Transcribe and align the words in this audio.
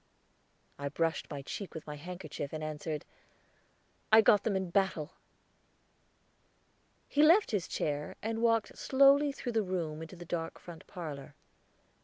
I 0.79 0.89
brushed 0.89 1.29
my 1.29 1.43
cheek 1.43 1.75
with 1.75 1.85
my 1.85 1.95
handkerchief, 1.95 2.53
and 2.53 2.63
answered, 2.63 3.05
"I 4.11 4.21
got 4.21 4.43
them 4.45 4.55
in 4.55 4.71
battle." 4.71 5.13
He 7.07 7.21
left 7.21 7.51
his 7.51 7.67
chair, 7.67 8.15
and 8.23 8.41
walked 8.41 8.75
slowly 8.75 9.31
through 9.31 9.51
the 9.51 9.61
room 9.61 10.01
into 10.01 10.15
the 10.15 10.25
dark 10.25 10.57
front 10.59 10.87
parlor. 10.87 11.35